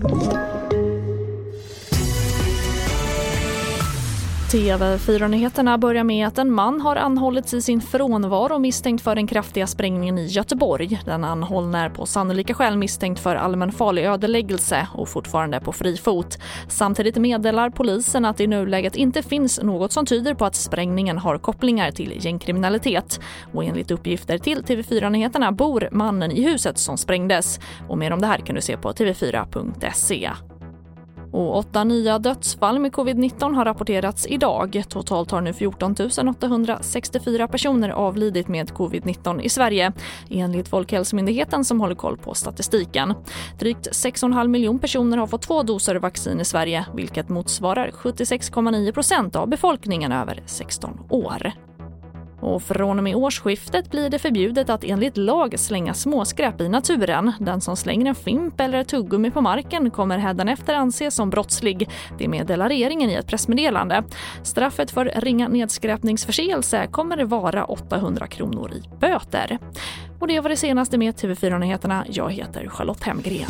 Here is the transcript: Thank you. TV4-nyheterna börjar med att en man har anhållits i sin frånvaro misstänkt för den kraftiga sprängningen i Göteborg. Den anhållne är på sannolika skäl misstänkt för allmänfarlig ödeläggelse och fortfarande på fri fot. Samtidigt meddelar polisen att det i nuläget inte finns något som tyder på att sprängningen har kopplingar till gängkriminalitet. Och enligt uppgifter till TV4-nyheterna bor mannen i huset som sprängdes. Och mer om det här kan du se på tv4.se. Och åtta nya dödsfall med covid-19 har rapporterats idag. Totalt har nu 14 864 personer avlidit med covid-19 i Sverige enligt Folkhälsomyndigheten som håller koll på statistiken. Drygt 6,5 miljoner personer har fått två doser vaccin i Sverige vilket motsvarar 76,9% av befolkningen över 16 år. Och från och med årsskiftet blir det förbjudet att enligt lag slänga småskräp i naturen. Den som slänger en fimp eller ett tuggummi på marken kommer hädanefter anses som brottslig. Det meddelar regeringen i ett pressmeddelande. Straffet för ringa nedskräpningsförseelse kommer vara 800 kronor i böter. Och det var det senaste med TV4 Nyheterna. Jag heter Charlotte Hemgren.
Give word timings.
Thank 0.00 0.32
you. 0.32 0.47
TV4-nyheterna 4.52 5.78
börjar 5.78 6.04
med 6.04 6.26
att 6.26 6.38
en 6.38 6.52
man 6.52 6.80
har 6.80 6.96
anhållits 6.96 7.54
i 7.54 7.62
sin 7.62 7.80
frånvaro 7.80 8.58
misstänkt 8.58 9.02
för 9.02 9.14
den 9.14 9.26
kraftiga 9.26 9.66
sprängningen 9.66 10.18
i 10.18 10.26
Göteborg. 10.26 11.00
Den 11.04 11.24
anhållne 11.24 11.78
är 11.78 11.90
på 11.90 12.06
sannolika 12.06 12.54
skäl 12.54 12.76
misstänkt 12.76 13.20
för 13.20 13.36
allmänfarlig 13.36 14.04
ödeläggelse 14.04 14.88
och 14.94 15.08
fortfarande 15.08 15.60
på 15.60 15.72
fri 15.72 15.96
fot. 15.96 16.38
Samtidigt 16.68 17.16
meddelar 17.16 17.70
polisen 17.70 18.24
att 18.24 18.36
det 18.36 18.44
i 18.44 18.46
nuläget 18.46 18.96
inte 18.96 19.22
finns 19.22 19.62
något 19.62 19.92
som 19.92 20.06
tyder 20.06 20.34
på 20.34 20.44
att 20.44 20.54
sprängningen 20.54 21.18
har 21.18 21.38
kopplingar 21.38 21.90
till 21.90 22.24
gängkriminalitet. 22.24 23.20
Och 23.52 23.64
enligt 23.64 23.90
uppgifter 23.90 24.38
till 24.38 24.62
TV4-nyheterna 24.62 25.52
bor 25.52 25.88
mannen 25.92 26.30
i 26.30 26.42
huset 26.42 26.78
som 26.78 26.98
sprängdes. 26.98 27.60
Och 27.88 27.98
mer 27.98 28.12
om 28.12 28.20
det 28.20 28.26
här 28.26 28.38
kan 28.38 28.54
du 28.54 28.60
se 28.60 28.76
på 28.76 28.92
tv4.se. 28.92 30.30
Och 31.32 31.56
åtta 31.58 31.84
nya 31.84 32.18
dödsfall 32.18 32.78
med 32.78 32.92
covid-19 32.92 33.54
har 33.54 33.64
rapporterats 33.64 34.26
idag. 34.26 34.82
Totalt 34.88 35.30
har 35.30 35.40
nu 35.40 35.52
14 35.52 35.94
864 36.28 37.48
personer 37.48 37.88
avlidit 37.88 38.48
med 38.48 38.70
covid-19 38.70 39.40
i 39.40 39.48
Sverige 39.48 39.92
enligt 40.30 40.68
Folkhälsomyndigheten 40.68 41.64
som 41.64 41.80
håller 41.80 41.94
koll 41.94 42.16
på 42.16 42.34
statistiken. 42.34 43.14
Drygt 43.58 43.88
6,5 43.88 44.48
miljoner 44.48 44.80
personer 44.80 45.16
har 45.16 45.26
fått 45.26 45.42
två 45.42 45.62
doser 45.62 45.96
vaccin 45.96 46.40
i 46.40 46.44
Sverige 46.44 46.86
vilket 46.94 47.28
motsvarar 47.28 47.90
76,9% 47.90 49.36
av 49.36 49.48
befolkningen 49.48 50.12
över 50.12 50.42
16 50.46 51.00
år. 51.10 51.67
Och 52.40 52.62
från 52.62 52.98
och 52.98 53.04
med 53.04 53.16
årsskiftet 53.16 53.90
blir 53.90 54.10
det 54.10 54.18
förbjudet 54.18 54.70
att 54.70 54.84
enligt 54.84 55.16
lag 55.16 55.58
slänga 55.58 55.94
småskräp 55.94 56.60
i 56.60 56.68
naturen. 56.68 57.32
Den 57.40 57.60
som 57.60 57.76
slänger 57.76 58.06
en 58.06 58.14
fimp 58.14 58.60
eller 58.60 58.78
ett 58.78 58.88
tuggummi 58.88 59.30
på 59.30 59.40
marken 59.40 59.90
kommer 59.90 60.18
hädanefter 60.18 60.74
anses 60.74 61.14
som 61.14 61.30
brottslig. 61.30 61.88
Det 62.18 62.28
meddelar 62.28 62.68
regeringen 62.68 63.10
i 63.10 63.14
ett 63.14 63.26
pressmeddelande. 63.26 64.04
Straffet 64.42 64.90
för 64.90 65.12
ringa 65.16 65.48
nedskräpningsförseelse 65.48 66.86
kommer 66.90 67.24
vara 67.24 67.64
800 67.64 68.26
kronor 68.26 68.72
i 68.72 68.82
böter. 69.00 69.58
Och 70.20 70.28
det 70.28 70.40
var 70.40 70.48
det 70.48 70.56
senaste 70.56 70.98
med 70.98 71.14
TV4 71.14 71.58
Nyheterna. 71.58 72.04
Jag 72.08 72.32
heter 72.32 72.68
Charlotte 72.68 73.04
Hemgren. 73.04 73.48